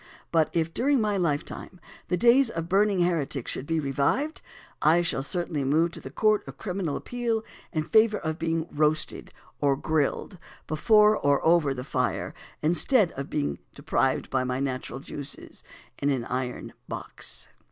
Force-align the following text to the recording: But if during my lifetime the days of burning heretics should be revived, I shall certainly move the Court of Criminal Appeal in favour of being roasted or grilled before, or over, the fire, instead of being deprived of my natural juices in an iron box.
But 0.31 0.49
if 0.51 0.73
during 0.73 0.99
my 0.99 1.15
lifetime 1.15 1.79
the 2.07 2.17
days 2.17 2.49
of 2.49 2.67
burning 2.67 3.01
heretics 3.03 3.51
should 3.51 3.67
be 3.67 3.79
revived, 3.79 4.41
I 4.81 5.03
shall 5.03 5.21
certainly 5.21 5.63
move 5.63 5.91
the 5.91 6.09
Court 6.09 6.43
of 6.47 6.57
Criminal 6.57 6.95
Appeal 6.97 7.43
in 7.71 7.83
favour 7.83 8.17
of 8.17 8.39
being 8.39 8.67
roasted 8.71 9.31
or 9.59 9.75
grilled 9.77 10.39
before, 10.65 11.15
or 11.15 11.45
over, 11.45 11.75
the 11.75 11.83
fire, 11.83 12.33
instead 12.63 13.11
of 13.11 13.29
being 13.29 13.59
deprived 13.75 14.33
of 14.33 14.47
my 14.47 14.59
natural 14.59 15.01
juices 15.01 15.61
in 15.99 16.09
an 16.09 16.25
iron 16.25 16.73
box. 16.87 17.47